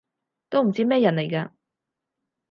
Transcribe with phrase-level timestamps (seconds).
[0.49, 1.51] 都唔知咩人嚟㗎